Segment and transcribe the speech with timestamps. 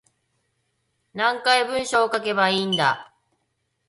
[1.13, 3.13] 何回文章書けばいいんだ